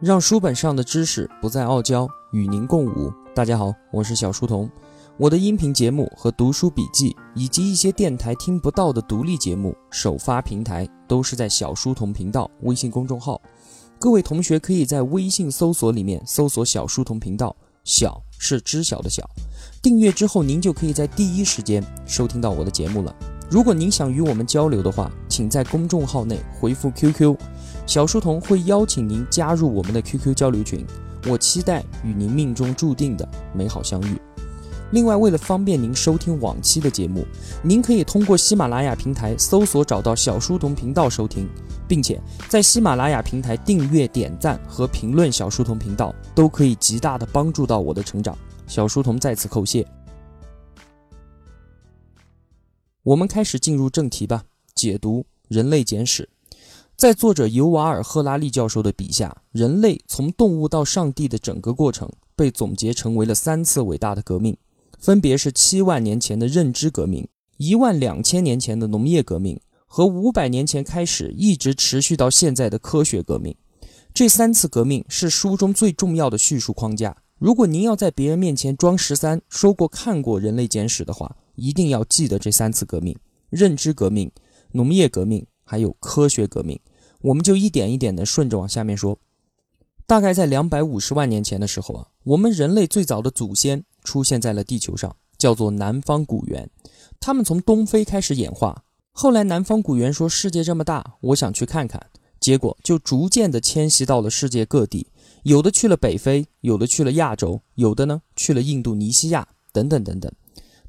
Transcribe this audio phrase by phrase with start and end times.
[0.00, 3.10] 让书本上的知识不再傲娇，与您共舞。
[3.34, 4.70] 大家好，我是小书童。
[5.16, 13.40] 我的音频节目和读书笔记，以及一些电台听不到的独立节目，首发平台都是在小书童频道微信公众号。
[13.98, 19.26] 各位同学可以在微信搜索里面搜索“小书童频道”，小是知晓的小。
[19.80, 23.16] 订阅之后，您就可以在第一时间收听到我的节目了。
[23.48, 27.34] 如果您想与我们交流的话，请在公众号内回复 QQ，
[27.86, 30.84] 小书童会邀请您加入我们的 QQ 交流群。
[31.28, 34.20] 我期待与您命中注定的美好相遇。
[34.92, 37.26] 另外，为了方便您收听往期的节目，
[37.60, 41.48] 您可以通过喜马拉雅平台搜索找到小书童频道收听，
[41.88, 48.38] 并且在喜马拉雅平台订阅、点赞和评论小书童频道，都可以极大的帮助到我的成长。
[48.68, 49.84] 小书童在此叩谢。
[53.02, 56.22] 我们开始进入正题吧，解读《人类简史》。
[56.96, 64.56] 在作者尤瓦尔·赫拉利教授的笔下，人类从动物到上帝的整个过程被总结成为了三次伟大的革命。
[64.98, 73.54] 分别是七万年前的认知革命，一万两千年前的农业革命，和五百年前开始一直持续到现在的科学革命。
[74.14, 77.14] 这三次革命是书中最重要的叙述框架。
[77.38, 83.14] 如果您要在别人面前装十三，说过看过《人类简史》的话，一定要记得这三次革命：
[83.50, 84.32] 认知革命、
[84.72, 86.80] 农业革命，还有科学革命。
[87.26, 89.18] 我们就一点一点的顺着往下面说。
[90.06, 93.84] 大概在两百五十万年前的时候啊，我们人类最早的祖先。
[94.04, 96.70] 出现在了地球上，叫做南方古猿。
[97.18, 102.06] 他们从东非开始演化，后来南方古猿说：“世界这么大，我想去看看。”
[102.38, 105.08] 结果就逐渐的迁徙到了世界各地，
[105.42, 110.32] 有的去了北非，有的去了亚洲，有的呢去了印度尼西亚等等等等。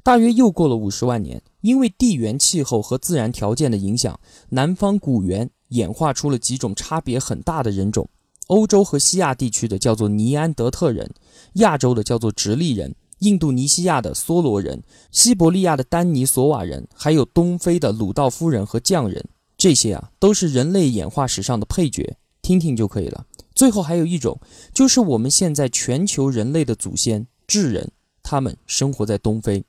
[0.04, 8.08] 大约又过了五十万年，因为地缘气候和自然条件的影响，南方古猿演化出了几种差别很大的人种。
[8.48, 11.10] 欧洲和西亚地区的叫做尼安德特人，
[11.54, 12.94] 亚洲的叫做直立人。
[13.18, 19.24] 印度尼西亚的梭罗人、西伯利亚的丹尼索瓦人，还有东非的鲁道夫人和匠人，
[19.56, 23.26] 这些啊都是人类演化史上的配角，听听就可以了。
[23.56, 24.40] 最后还有一种，
[24.72, 27.90] 就是我们现在全球人类的祖先智人，
[28.22, 29.64] 他们生活在东非。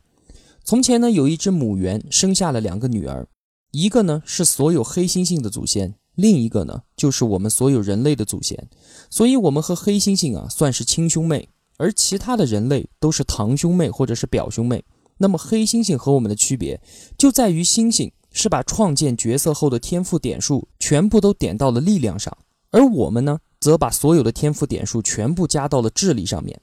[0.64, 3.28] 从前呢，有一只母猿生下了两个女儿，
[3.72, 8.68] 一个呢是所有黑猩猩的祖先，另一个呢就是我们所有人类的祖先，
[9.10, 11.50] 所以我们和黑猩猩啊算是亲兄妹。
[11.78, 14.84] 而其他的人类都是堂兄妹或者是表兄妹。
[15.20, 16.82] 那么黑猩猩和我们的区别
[17.18, 22.38] 就在于，猩猩是把创建角色后的天赋点数全部都点到了力量上，
[22.72, 26.60] 而我们呢，则把所有的天赋点数全部加到了智力上面。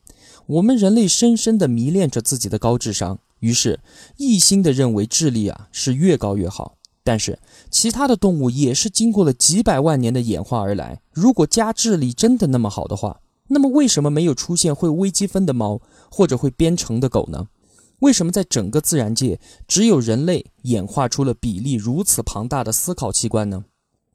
[0.46, 3.80] 我们人类深深地迷恋着自己的高智商，于是
[4.18, 6.75] 一心地认为智力啊是越高越好。
[7.06, 7.38] 但是
[7.70, 13.20] 其他的动物也是经过了几百万年的演化而来，如果加智力真的那么好的话。
[13.48, 15.80] 那么，为什么没有出现会微积分的猫
[16.10, 17.46] 或者会编程的狗呢？
[18.00, 23.64] 为什么在整个自然界只有人类演化出了比例如此庞大的思考器官呢？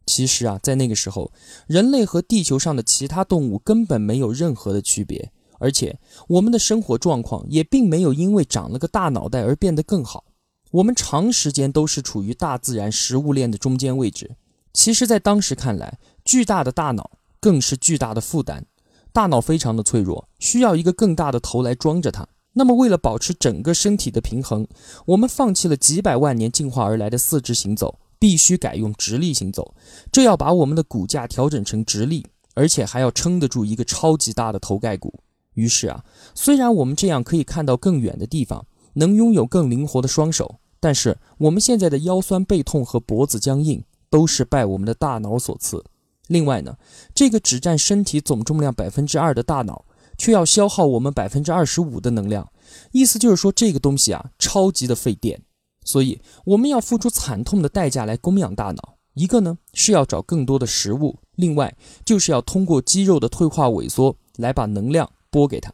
[0.06, 1.32] 其实啊，在那个时候，
[1.66, 5.98] 人类和地球上的其他动物根本没有任何的区别，而且
[6.28, 10.26] 我们的生活状况也并没有因为长了个大脑袋而变得更好。
[10.72, 14.36] 我们长时间都是处于大自然食物链的中间位置。
[14.74, 18.66] 其实，在当时看来，巨大的大脑更是巨大的负担。
[19.12, 22.26] 大脑非常的脆弱，需要一个更大的头来装着它。
[22.54, 24.66] 那么，为了保持整个身体的平衡，
[25.06, 29.74] 我们放弃了几百万年进化而来的四肢行走，必须改用直立行走。
[30.10, 35.22] 这要把我们的骨架调整成直立，而且还要撑得住一个超级大的头盖骨。
[35.56, 45.84] 于是啊，虽然我们这样可以看到更远的地方，能拥有更灵活的双手，但是我们现在的腰酸背痛和脖子僵硬，都是拜我们的大脑所赐。
[46.28, 46.78] 另外呢，
[47.14, 49.86] 这个只占身体总重量百分之二的大脑，
[50.18, 52.52] 却要消耗我们百分之二十五的能量。
[52.92, 55.42] 意思就是说，这个东西啊，超级的费电。
[55.84, 58.98] 所以我们要付出惨痛的代价来供养大脑。
[59.16, 65.74] 一个呢是要找更多的食物，另外就是要通过肌肉的退化萎缩来把能量拨给它。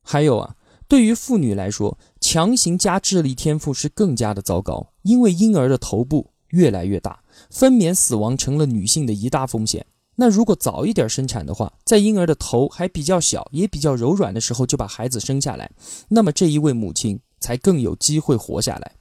[0.00, 0.54] 还有啊，
[0.88, 7.20] 对于妇女来说，强行加智力天赋是更加的糟糕，因为婴儿的头部越来越大。
[7.50, 9.84] 分娩死亡成了女性的一大风险。
[10.14, 15.68] 那如果早一点生产的话，在婴儿的头还比较小、也比较柔软的时候就把孩子生下来，
[16.08, 18.92] 那么这一位母亲才更有机会活下来。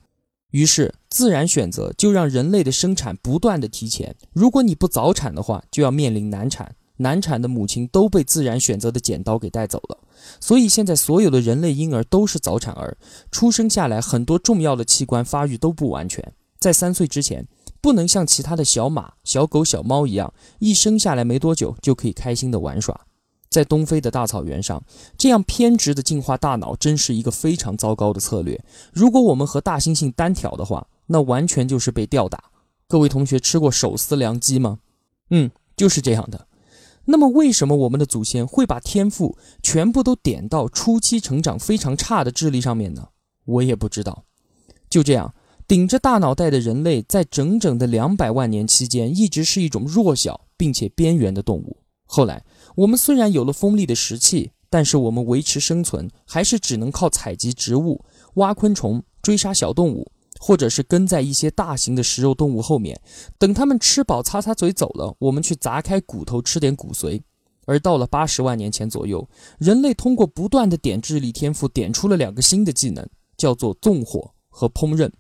[0.50, 4.16] 于是，自然选择就让人类的生产不断的提前。
[4.34, 6.76] 如果你不早产的话，就要面临难产。
[7.02, 9.98] 难产的母亲都被自然选择的剪刀给带走了。
[10.40, 12.98] 所以现在所有的人类婴儿都是早产儿，
[13.32, 17.48] 出生下来很多重要的器官发育都不完全，在三岁之前。
[17.82, 23.08] 不能像其他的小马、小狗、小猫一样，一生下来没多久就可以开心的玩耍。
[23.50, 24.84] 在东非的大草原上，
[25.18, 28.64] 这样偏执的进化大脑真是一个非常糟糕的策略。
[28.94, 32.52] 如果我们和大猩猩单挑的话，那完全就是被吊打。
[32.88, 34.78] 各位同学吃过手撕良鸡吗？
[35.32, 36.48] 嗯，就是这样的。
[37.12, 43.10] 那么，为什么我们的祖先会把天赋全部都点到初期成长非常差的智力上面呢？
[43.46, 44.24] 我也不知道。
[44.90, 45.36] 就这样，
[45.68, 51.78] 顶着大脑袋的人类，在整整的两百万年期间，一直是一种弱小并且边缘的动物。
[52.06, 52.44] 后来，
[52.78, 58.04] 我们虽然有了锋利的石器，但是我们维持生存还是只能靠采集植物、
[58.36, 60.12] 挖昆虫、追杀小动物，
[60.44, 63.00] 或者是跟在一些大型的食肉动物后面，
[63.38, 67.22] 等它们吃饱擦擦嘴走了，我们去砸开骨头吃点骨髓。
[67.68, 69.30] 而到了八十万年前左右，
[69.60, 73.08] 人类通过不断的点智力天赋，点出了两个新的技能，
[73.38, 75.12] 叫做纵火和烹饪。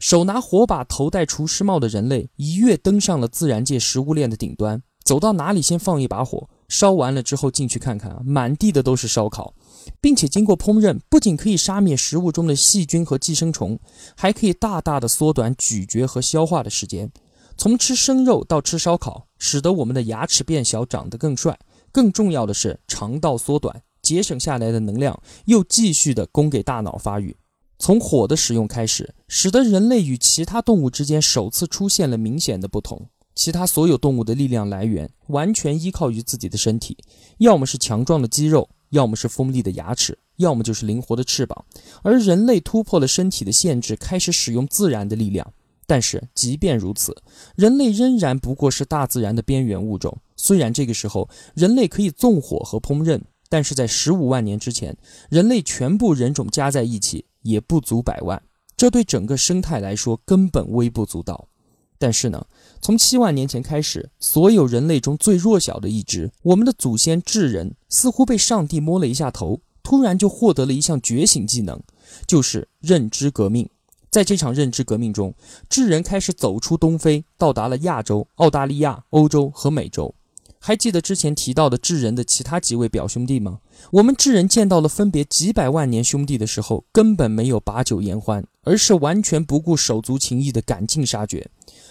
[0.00, 4.82] 手拿火把、头戴厨师帽的人类，一跃登上了自然界食物链的顶端。
[5.04, 9.52] 走到哪里，先放一把火，烧完了之后进去看看啊，满地的都是烧烤，
[10.00, 13.78] 并且经过烹饪，不仅可以杀灭食物中的细菌和寄生虫，
[14.16, 17.10] 还可以大大的缩短咀嚼和消化的时间。
[17.56, 21.58] 从吃生肉到吃烧烤，使得我们的牙齿变小，长得更帅。
[21.92, 27.36] 更重要的是，肠道缩短，节省下来的能量又继续的供给大脑发育。
[27.78, 33.06] 从火的使用开始，使得人类与其他动物之间首次出现了明显的不同。
[33.36, 36.96] 其他所有动物的力量来源完全依靠于自己的身体，
[37.38, 41.64] 要么是强壮的肌肉，要么是锋利的牙齿，要么就是灵活的翅膀。
[42.02, 45.52] 而人类突破了身体的限制，开始使用自然的力量。
[45.86, 47.14] 但是即便如此，
[47.56, 50.16] 人类仍然不过是大自然的边缘物种。
[50.36, 53.20] 虽然这个时候人类可以纵火和烹饪，
[53.50, 54.96] 但是在十五万年之前，
[55.28, 58.40] 人类全部人种加在一起也不足百万，
[58.76, 61.48] 这对整个生态来说根本微不足道。
[62.04, 62.46] 但是呢，
[62.82, 71.80] 从七万年前开始，所有人类中最弱小的一只，我们的祖先智人，似乎被上帝摸了一下头，突然就获得了一项觉醒技能，
[72.26, 73.66] 就是认知革命。
[74.10, 75.34] 在这场认知革命中，
[75.70, 80.14] 智人开始走出东非，到达了亚洲、澳大利亚、欧洲和美洲。
[80.66, 83.58] 还记得之前提到的智人的其他几位表兄弟吗？
[83.90, 91.50] 我们智人见到了分别几百万年兄弟的时候，根本没有把酒言欢，而是完全不顾手足情谊的赶尽杀绝。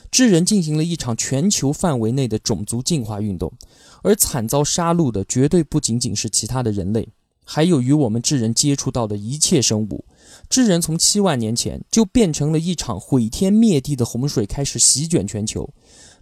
[0.10, 3.54] 智人进行了一场全球范围内的种族进化运动，
[4.02, 7.08] 而惨遭杀戮的绝对不仅仅是其他的人类，
[7.46, 10.04] 还有与我们智人接触到的一切生物。
[10.50, 15.70] 智人从七万年前就变成了一场毁天灭地的洪水，开始席卷全球。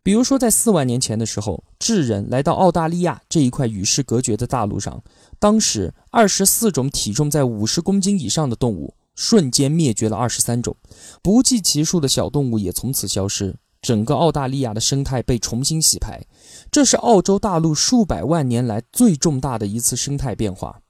[0.03, 5.03] 比如说，在四万年前的时候，智人来到澳大利亚这一块与世隔绝的大陆上，
[5.37, 10.75] 当时二十四种体重在五十公斤以上的动物瞬间灭绝了二十三种，
[11.21, 16.25] 不计其数的小动物也从此消失，整个澳大利亚的生态被重新洗牌。
[16.71, 20.81] 这是澳洲大陆数百万年来最重大的一次生态变化。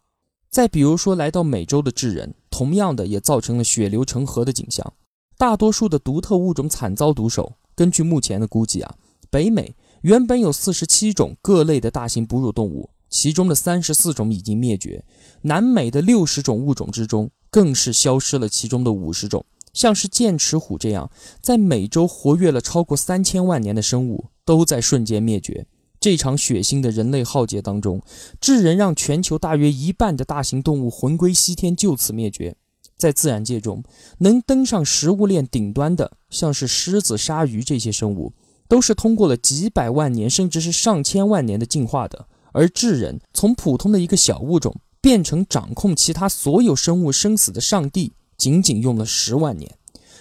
[0.49, 4.93] 再比如说，来到美洲的智人，同样的也造成了血流成河的景象，
[5.37, 7.53] 大多数的独特物种惨遭毒手。
[7.75, 8.95] 根据目前的估计啊，
[9.29, 15.03] 北美原本有四十七种各类的大型哺乳动物，其中的三十四种已经灭绝；
[15.43, 19.45] 南美的六十种物种之中，更是消失了其中的五十种。
[19.73, 21.09] 像是剑齿虎这样
[21.39, 25.65] 在美洲活跃了超过三千万年的生物，都在瞬间灭绝。
[25.99, 28.01] 这场血腥的人类浩劫当中，
[28.41, 32.57] 智人让全球大约一半的大型动物魂归西天，就此灭绝。
[33.01, 33.83] 在自然界中，
[34.19, 38.31] 能登上食物链顶端的，像是狮子、鲨鱼这些生物，
[38.67, 42.27] 都是通过了几百万年，甚至是上千万年的进化的。
[42.51, 49.73] 而智人从普通的一个小物种，变成掌控其他所有生物生死的上帝，仅仅用了十万年。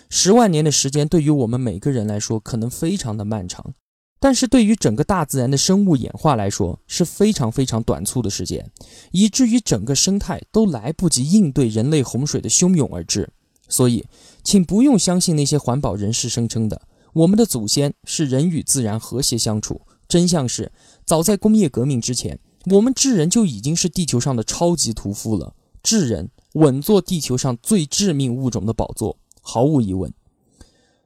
[0.08, 3.74] 十万年的时间，对于我们每个人来说，可能非常的漫长。
[4.22, 8.70] 但是对于整个大自然的生物演化来说是非常非常短促的时间，
[9.12, 13.30] 以至于整个生态都来不及应对人类洪水的汹涌而至。
[13.66, 14.04] 所以，
[14.44, 16.82] 请不用相信那些环保人士声称的
[17.14, 19.80] 我们的祖先是人与自然和谐相处。
[20.06, 20.70] 真相是，
[21.06, 22.38] 早在工业革命之前，
[22.72, 25.54] 我们智人就已经是地球上的超级屠夫了。
[25.82, 30.12] 智人稳坐地球上最致命物种的宝座，毫无疑问。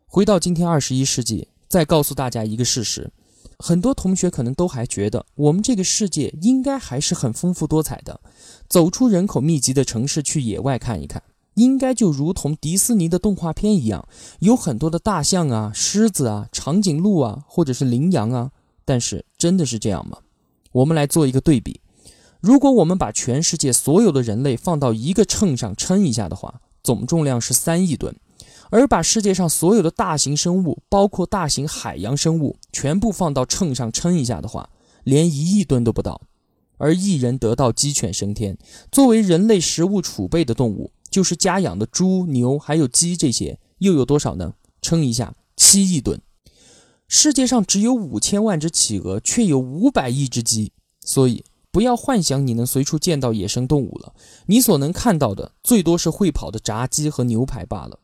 [0.06, 1.49] 回到今天二十一世纪。
[1.68, 3.11] 再告诉大家一个事实，
[3.59, 8.21] 很多同学可能都还觉得我们这个世界应该还是很丰富多彩的。
[8.68, 11.23] 走出人口密集的城市，去野外看一看，
[11.54, 14.06] 应该就如同迪士尼的动画片一样，
[14.40, 18.50] 有很多的大象啊、狮子啊、长颈鹿啊，或者是羚羊啊。
[18.85, 20.18] 但是真的是这样吗？
[20.73, 21.80] 我们来做一个对比，
[22.40, 28.14] 如果我们把全世界所有的人类放到一个秤上称一下的话，总重量是三亿吨。
[28.71, 34.71] 而把世界上所有的大型生物，包括大型海洋生物，全部放到秤上称一下的话，
[35.04, 36.23] 连一亿吨都不到。
[36.76, 38.59] 而一人得道鸡犬升天。
[38.90, 44.54] 作为人类食物储备的动物，就是家养的猪、牛还有鸡这些，又有多少呢？
[44.83, 46.21] 称一下，七亿吨。
[47.06, 54.12] 世界上只有五千万只企鹅，却有五百亿只鸡，所以不要幻想你能随处见到野生动物了。
[54.47, 58.00] 你所能看到的，最多是会跑的炸鸡和牛排罢了。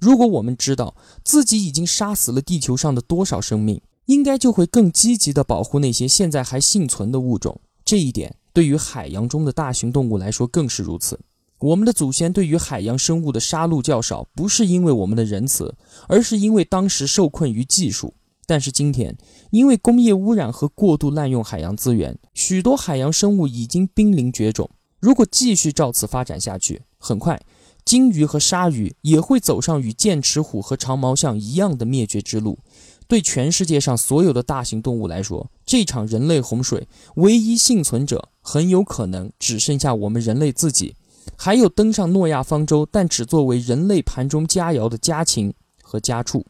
[0.00, 7.60] 如果我们知道自己已经杀死了地球上的多少生命，应该就会更积极地保护那些现在还幸存的物种。
[7.84, 11.20] 这一点对于海洋中的大型动物来说更是如此。
[11.58, 15.76] 我们的祖先对于海洋生物的杀戮较少，不是因为我们的仁慈，
[16.08, 18.14] 而是因为当时受困于技术。
[18.46, 19.16] 但是今天，
[19.50, 24.70] 因为工业污染和过度滥用海洋资源，许多海洋生物已经濒临绝种。
[24.98, 27.40] 如果继续照此发展下去，很快。
[27.84, 32.58] 鲸鱼和鲨鱼也会走上与剑齿虎和长毛象一样的灭绝之路。
[33.06, 40.94] 对全世界上所有的大型动物来说，这场人类洪水，唯一幸存者很有可能只剩下我们人类自己，
[41.36, 46.46] 还有登上诺亚方舟但只作为人类盘中佳肴的家禽和家畜。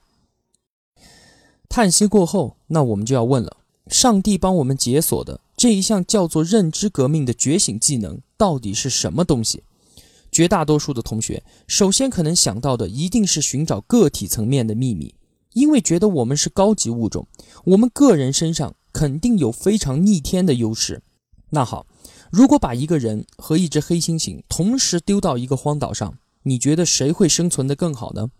[1.70, 3.56] 叹息过后，那我们就要问了：
[3.86, 9.62] 上帝帮我们解锁的这一项叫做认知革命的觉醒技能，到底是什么东西？
[10.30, 15.14] 绝大多数的同学首先可能想到的一定是寻找个体层面的秘密，
[15.54, 17.26] 因为觉得我们是高级物种，
[17.64, 21.02] 我们个人身上肯定有非常逆天的优势。
[21.50, 21.86] 那好，
[22.30, 28.30] 如果把一个人和一只黑猩猩同时丢到一个荒岛上，你觉得谁会生存的更好呢？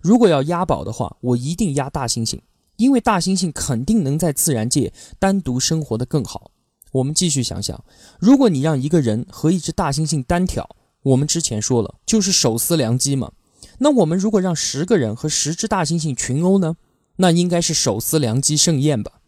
[0.00, 2.40] 如果要押宝的话，我一定押大猩猩，
[2.76, 6.50] 因为大猩猩肯定能在自然界单独生活的更好。
[6.92, 7.84] 我们继续想想，
[8.18, 13.32] 如果你让一个人和一只大猩猩单挑，我们之前说了，就是手撕良机嘛。
[13.78, 16.76] 那我们如果让十个人和十只大猩猩群殴呢？
[17.16, 19.20] 那应该是手撕良机盛宴吧。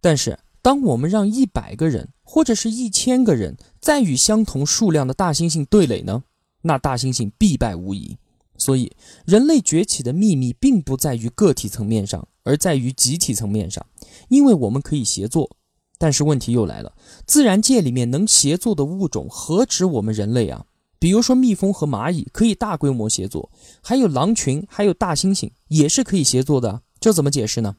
[0.00, 6.24] 但是，当我们让一百个人或者是一千个人再与相同数量的大猩猩对垒呢？
[6.62, 8.16] 那大猩猩必败无疑。
[8.56, 8.92] 所以，
[9.26, 13.84] 人类崛起的秘密并不在于个体层面上，而在于集体层面上，
[14.28, 15.56] 因为我们可以协作。
[15.98, 16.94] 但是问题又来了，
[17.26, 20.66] 自然界里面能协作的物种何止我们人类啊？
[21.04, 26.80] 比如说，蜜蜂和蚂蚁可以大规模协作，还有狼群，还有大猩猩也是可以协作的。
[26.98, 27.76] 这怎么解释呢？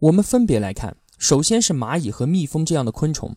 [0.00, 0.98] 我们分别来看。
[1.16, 3.34] 首先是蚂蚁和蜜蜂这样的昆虫，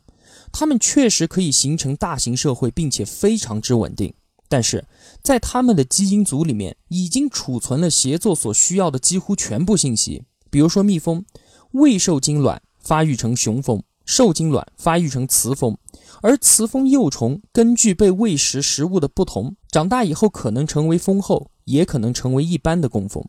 [0.51, 4.13] 它们确实可以形成大型社会，并且非常之稳定。
[4.49, 4.85] 但是
[5.23, 10.23] 在它们的基因组里面，已经储存了协作所需要的几乎全部信息。
[10.49, 11.23] 比如说，蜜蜂
[11.71, 15.77] 未受精卵发育成雄蜂，受精卵发育成雌蜂。
[16.21, 23.23] 而雌蜂幼虫根据被喂食食物的不同，长大以后可能成为蜂后，也可能成为一般的工蜂。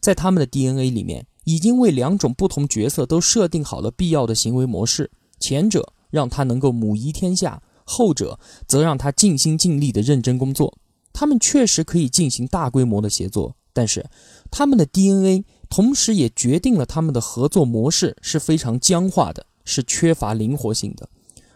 [0.00, 5.10] 在它们的 DNA 里面，已经为两种不同角色都设定好了必要的行为模式。
[5.40, 10.78] 前者让它能够母仪天下，后者则让它尽心尽力的认真工作。
[11.12, 14.06] 它们确实可以进行大规模的协作，但是
[14.50, 21.08] 它们的 DNA 同时也决定了它们的合作模式是非常僵化的，是缺乏灵活性的。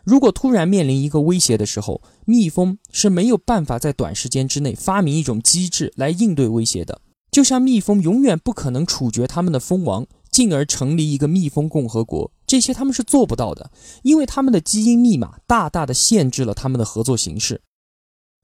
[0.05, 7.01] 如果突然面临一个威胁的时候，蜜蜂是没有办法在短时间之内发明一种机制来应对威胁的。
[7.31, 13.71] 就像蜜蜂永远不可能处决他们的蜂王，进而成立一个蜜蜂共和国，这些他们是做不到的，
[14.03, 17.63] 因为他们的基因密码大大的限制了他们的合作形式。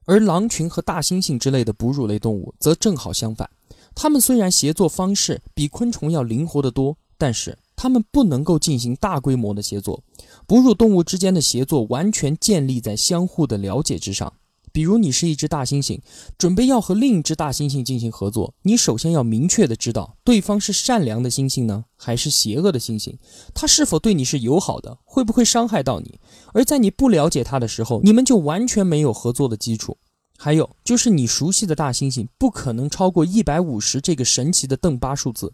[0.07, 3.51] 而狼群和大猩猩之类的哺乳类动物则正好相反，
[3.95, 7.59] 它们虽然协作方式比昆虫要灵活得多，但是。
[7.81, 10.03] 它们不能够进行大规模的协作，
[10.49, 14.33] 哺乳动物之间的协作完全建立在相互的了解之上。
[14.73, 16.01] 比如，你是一只大猩猩，
[16.37, 23.15] 准备要和另一只大猩猩进行合作，你首先要明确的知道对方是善良的猩猩呢，还是邪恶的猩猩？
[23.55, 26.19] 它是否对你是友好的，会不会伤害到你？
[26.53, 29.97] 而在你不了解它的时候，你们就完全没有合作的基础。
[30.37, 35.53] 还有就是，你熟悉的大猩猩不可能超过一百五十这个神奇的邓巴数字。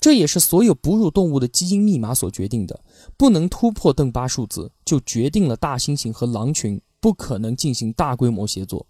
[0.00, 2.82] 这也是所有哺乳动物的基因密码所决定的，
[3.18, 8.86] 不能突破邓巴数字，就决定了大猩猩和狼群不可能进行大规模协作。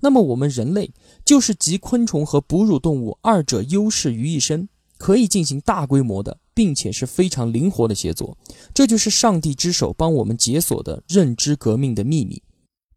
[0.00, 0.90] 那么我们人类
[1.24, 8.36] 就是集昆虫和哺乳动物二者优势于一身，可以进行大规模的，并且是非常灵活的协作。
[8.72, 12.42] 这就是上帝之手帮我们解锁的认知革命的秘密。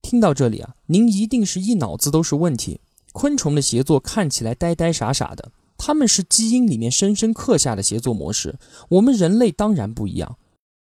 [0.02, 2.80] 听到这里啊，您一定是一脑子都是问题。
[3.12, 5.52] 昆虫的协作看起来呆呆傻傻的。
[5.80, 8.60] 他们是基因里面深深刻下的协作模式，
[8.90, 10.38] 我们人类当然不一样。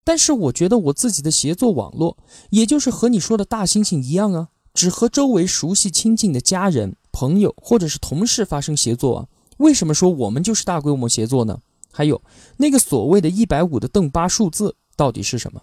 [0.04, 2.18] 但是我觉得我自己的协作网络，
[2.50, 9.26] 也就是和你说的大猩猩一样啊，只和周围熟悉亲近的家人、朋友或者是同事发生协作啊。
[9.58, 11.60] 为什么说我们就是大规模协作呢？
[11.92, 12.20] 还有
[12.56, 15.62] 那个所谓的一百五的邓巴数字到底是什么？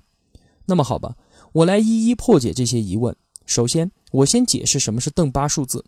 [0.65, 1.15] 那么好吧，
[1.51, 3.15] 我来一一破解这些疑问。
[3.45, 5.83] 首先，我先解释什么是邓巴数字。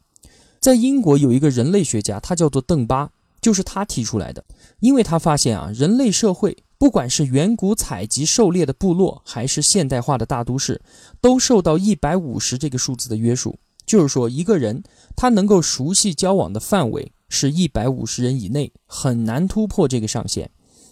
[0.60, 4.44] 在英国有一个人类学家，他叫做邓巴，就是他提出来的。
[4.80, 10.82] 因为他发现啊，人类社会不管是远古采集狩猎的部落，还是现代化的大都市，
[11.20, 13.60] 都受到一百五十这个数字的约束。
[13.86, 14.84] 就是说，一个人
[15.16, 20.52] 他能够熟悉交往的范围是一百五十人以内，很难突破这个上限。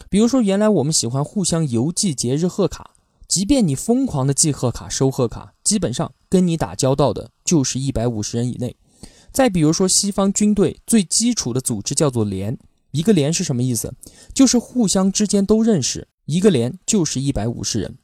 [0.10, 2.92] 比如说，原来我们喜欢互相邮寄节日贺卡，
[3.28, 8.76] 即便你疯狂的寄贺卡、收贺卡，基本上跟你打交道的就是一百五十人以内。
[9.38, 12.58] 再比如说，西方军队最基础的组织叫做连，
[12.90, 13.94] 一个连是什么意思？
[14.34, 18.00] 就是互相之间都认识，一个连就是一百五十人。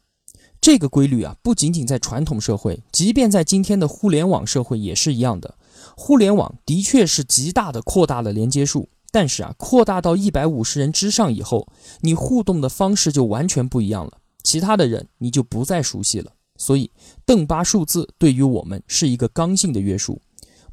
[0.62, 5.56] 这个规律啊，不仅仅在传统社会，即便在今天的互联网社会也是一样的。
[5.98, 11.68] 互联网的确是极大的扩大了连接数，但是啊，扩大到一百五十人之上以后，
[12.02, 16.34] 你互动的方式就完全不一样了，其他的人你就不再熟悉了。
[16.58, 16.92] 所以，
[17.26, 20.22] 邓巴数字对于我们是一个刚性的约束。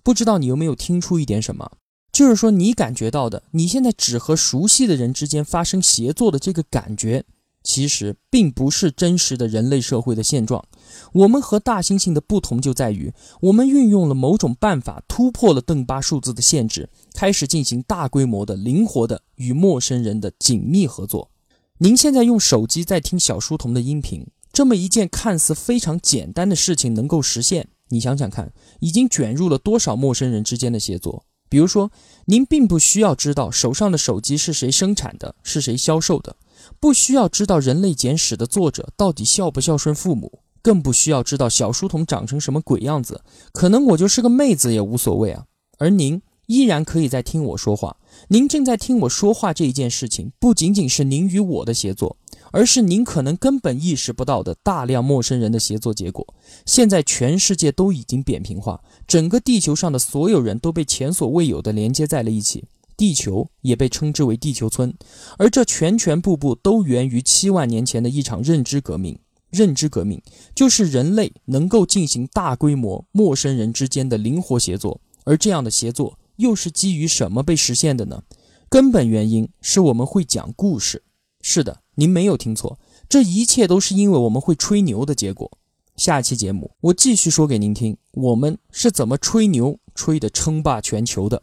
[0.02, 1.72] 不知道你有没有听出一点什么？
[2.12, 7.24] 就是说，你感觉到的，你现在只和熟悉的人之间发生协作的这个感觉，
[7.62, 10.64] 其实并不是真实的人类社会的现状。
[11.12, 21.30] 我们和大猩猩的不同就在于，我们运用了某种办法，突破了邓巴数字的限制，开始进行大规模的、灵活的与陌生人的紧密合作。
[21.78, 27.68] 您现在用手机在听小书童的音频，这么一件看似非常简单的事情能够实现。
[27.90, 31.24] 你想想看，已经卷入了多少陌生人之间的协作？
[31.48, 31.90] 比如说，
[32.26, 36.36] 您并不需要知道手上的手机是谁生产的，是谁销售的，
[36.78, 43.22] 不需要知道《人类简史》的作者到底孝不孝顺父母，更不需要知道小书童长成什么鬼样子。
[43.52, 45.46] 可能我就是个妹子也无所谓啊。
[45.78, 47.96] 而您依然可以在听我说话。
[48.28, 52.16] 您正在听我说话这一件事情，不仅仅是您与我的协作。
[52.52, 56.26] 而是您可能根本意识不到的大量陌生人的协作结果。
[56.66, 62.64] 现在全世界都已经扁平化，整个地球上的所有人都被前所未有的连接在了一起，
[62.96, 64.94] 地球也被称之为地球村。
[65.38, 69.18] 而这全全部部都源于七万年前的一场认知革命。
[69.50, 70.22] 认知革命
[70.54, 75.00] 就是人类能够进行大规模陌生人之间的灵活协作。
[75.24, 78.22] 而这样的协作又是基于什么被实现的呢？
[78.68, 81.02] 根本原因是我们会讲故事。
[81.42, 81.80] 是的。
[82.00, 82.78] 您没有听错，
[83.10, 85.50] 这一切都是因为我们会吹牛的结果。
[85.96, 91.42] 下期节目我继续说给您听，我们是怎么吹牛吹得称霸全球的。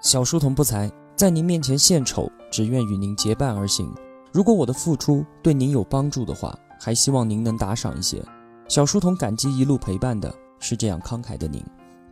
[0.00, 3.94] 小书童不才，在您面前献丑，只愿与您结伴而行。
[4.32, 8.24] 如果我的付出对您有帮助的话，还希望您能打赏一些。
[8.68, 11.62] 小书童感激一路陪伴的是这样慷慨的您。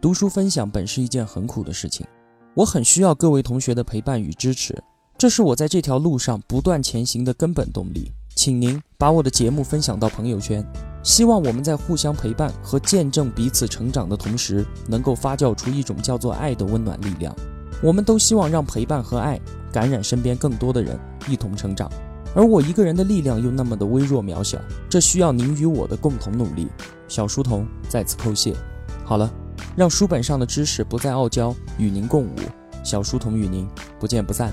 [0.00, 2.06] 读书分享本是一件很苦的事情，
[2.54, 4.82] 我很需要各位同学的陪伴与支持，
[5.18, 8.10] 这是我在这条路上不断前行的根本动力。
[8.34, 10.66] 请您把我的节目分享到朋友圈，
[11.02, 17.36] 希望我们在互相陪伴和见证彼此成长的同时，能够发酵出一种叫做爱的温暖力量。
[17.82, 19.38] 我们都希望让陪伴和爱
[19.70, 21.92] 感染身边更多的人，一同成长。
[22.34, 24.58] 而我一个人的力量又那么的微弱渺小，
[24.88, 26.68] 这需要您与我的共同努力。
[27.06, 28.56] 小书童在此叩谢。
[29.04, 29.30] 好了。
[29.76, 32.35] 让书本上的知识不再傲娇，与您共舞。
[32.83, 34.52] 小书童与您不见不散。